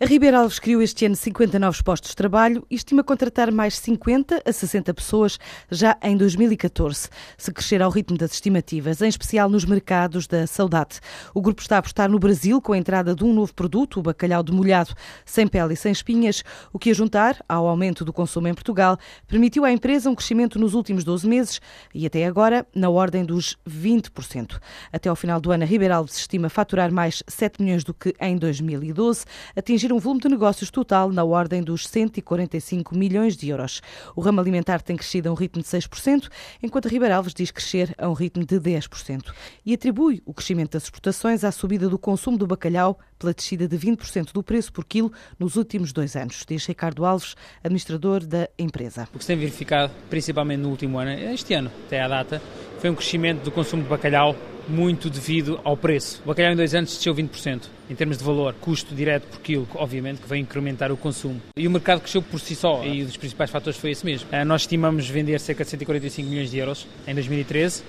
[0.00, 3.78] A Ribeira Alves criou este ano 50 novos postos de trabalho e estima contratar mais
[3.78, 5.38] 50 a 60 pessoas
[5.70, 10.98] já em 2014, se crescer ao ritmo das estimativas, em especial nos mercados da saudade.
[11.32, 14.02] O grupo está a apostar no Brasil com a entrada de um novo produto, o
[14.02, 14.92] bacalhau de molhado,
[15.24, 16.42] sem pele e sem espinhas,
[16.72, 18.98] o que a juntar ao aumento do consumo em Portugal
[19.28, 21.60] permitiu à empresa um crescimento nos últimos 12 meses
[21.94, 24.58] e até agora na ordem dos 20%.
[24.92, 28.12] Até ao final do ano, a Ribeira Alves estima faturar mais 7 milhões do que
[28.20, 29.24] em 2012,
[29.54, 33.82] atingir atingir um volume de negócios total na ordem dos 145 milhões de euros.
[34.16, 36.28] O ramo alimentar tem crescido a um ritmo de 6%,
[36.62, 39.32] enquanto a Ribeira Alves diz crescer a um ritmo de 10%.
[39.64, 43.76] E atribui o crescimento das exportações à subida do consumo do bacalhau pela descida de
[43.76, 49.08] 20% do preço por quilo nos últimos dois anos, diz Ricardo Alves, administrador da empresa.
[49.14, 52.40] O que se tem verificado, principalmente no último ano, este ano, até à data,
[52.78, 54.34] foi um crescimento do consumo de bacalhau
[54.68, 56.20] muito devido ao preço.
[56.24, 57.62] O bacalhau em dois anos desceu 20%.
[57.88, 61.40] Em termos de valor, custo direto por quilo, obviamente, que vai incrementar o consumo.
[61.56, 64.28] E o mercado cresceu por si só, e um dos principais fatores foi esse mesmo.
[64.32, 67.82] Ah, nós estimamos vender cerca de 145 milhões de euros em 2013,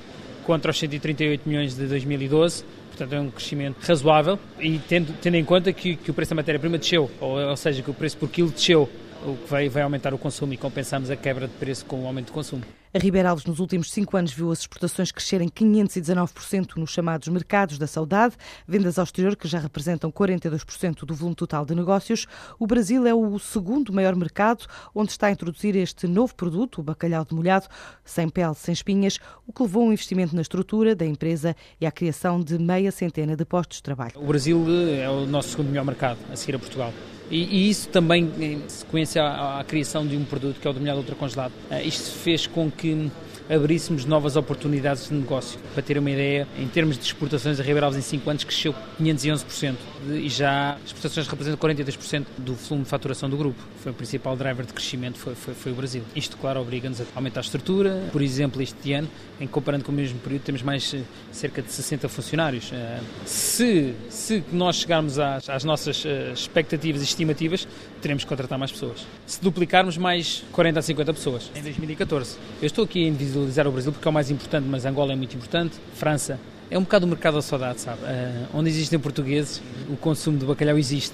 [0.45, 2.63] contra os 138 milhões de 2012
[2.95, 6.37] portanto é um crescimento razoável e tendo, tendo em conta que, que o preço da
[6.37, 8.89] matéria-prima desceu, ou, ou, seja, que o preço por quilo desceu,
[9.25, 12.07] o que vai, vai aumentar o consumo e compensamos a quebra de preço com o
[12.07, 12.63] aumento de consumo.
[12.93, 17.77] A Ribeira Alves, nos últimos cinco anos, viu as exportações crescerem 519% nos chamados mercados
[17.77, 22.25] da saudade, vendas ao exterior que já representam 42% do volume total de negócios.
[22.57, 26.83] O Brasil é o segundo maior mercado onde está a introduzir este novo produto, o
[26.83, 27.67] bacalhau de molhado,
[28.05, 31.85] sem pele, sem espinhas, o que levou a um investimento na estrutura da empresa e
[31.85, 34.13] à criação de meia centena de postos de trabalho.
[34.15, 34.65] O Brasil
[34.97, 36.93] é o nosso segundo melhor mercado, a seguir a Portugal.
[37.29, 40.73] E, e, isso também em sequência à, à, criação de um produto que é o
[40.73, 41.53] denominado ultracongelado.
[41.71, 43.09] Uh, isto fez com que
[43.49, 45.59] abríssemos novas oportunidades de negócio.
[45.73, 48.73] Para ter uma ideia, em termos de exportações, a Ribeira Alves em 5 anos cresceu
[49.01, 49.75] 511%
[50.13, 53.59] e já exportações representam 42% do volume de faturação do grupo.
[53.81, 56.03] Foi o principal driver de crescimento, foi, foi, foi o Brasil.
[56.15, 58.09] Isto, claro, obriga-nos a aumentar a estrutura.
[58.11, 59.07] Por exemplo, este ano,
[59.39, 62.71] em comparando com o mesmo período, temos mais eh, cerca de 60 funcionários.
[62.73, 67.67] Eh, se, se nós chegarmos às, às nossas eh, expectativas e estimativas,
[68.01, 69.05] teremos que contratar mais pessoas.
[69.25, 72.37] Se duplicarmos, mais 40 a 50 pessoas em 2014.
[72.61, 75.15] Eu estou aqui a individualizar o Brasil porque é o mais importante, mas Angola é
[75.15, 78.01] muito importante, França, é um bocado o mercado da saudade, sabe?
[78.01, 81.13] Uh, onde existem portugueses, o consumo de bacalhau existe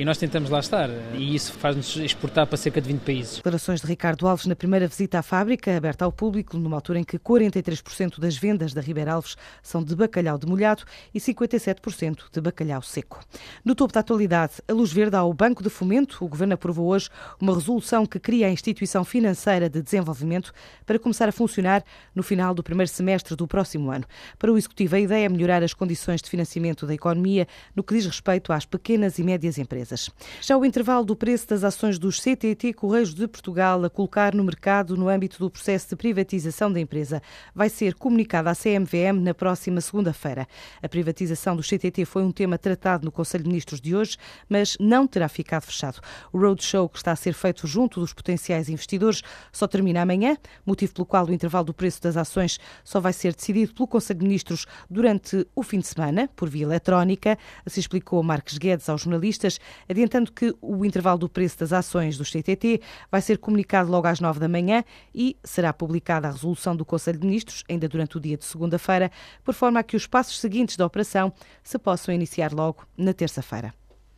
[0.00, 0.88] e nós tentamos lá estar.
[1.14, 3.36] E isso faz-nos exportar para cerca de 20 países.
[3.36, 7.04] Declarações de Ricardo Alves na primeira visita à fábrica, aberta ao público, numa altura em
[7.04, 12.80] que 43% das vendas da Ribeira Alves são de bacalhau demolhado e 57% de bacalhau
[12.80, 13.20] seco.
[13.62, 17.10] No topo da atualidade, a luz verde ao Banco de Fomento, o Governo aprovou hoje
[17.38, 20.50] uma resolução que cria a Instituição Financeira de Desenvolvimento
[20.86, 21.84] para começar a funcionar
[22.14, 24.06] no final do primeiro semestre do próximo ano.
[24.38, 27.46] Para o Executivo, a ideia é melhorar as condições de financiamento da economia
[27.76, 30.10] no que diz respeito às pequenas e médias empresas empresas.
[30.40, 34.44] Já o intervalo do preço das ações dos CTT Correios de Portugal a colocar no
[34.44, 37.20] mercado no âmbito do processo de privatização da empresa
[37.54, 40.46] vai ser comunicado à CMVM na próxima segunda-feira.
[40.82, 44.16] A privatização do CTT foi um tema tratado no Conselho de Ministros de hoje,
[44.48, 46.00] mas não terá ficado fechado.
[46.32, 49.22] O roadshow que está a ser feito junto dos potenciais investidores
[49.52, 53.34] só termina amanhã, motivo pelo qual o intervalo do preço das ações só vai ser
[53.34, 58.22] decidido pelo Conselho de Ministros durante o fim de semana, por via eletrónica, assim explicou
[58.22, 63.20] Marques Guedes aos jornalistas, adiantando que o intervalo do preço das ações do CTT vai
[63.20, 67.26] ser comunicado logo às nove da manhã e será publicada a resolução do Conselho de
[67.26, 69.10] Ministros, ainda durante o dia de segunda-feira,
[69.44, 71.32] por forma a que os passos seguintes da operação
[71.62, 73.79] se possam iniciar logo na terça-feira.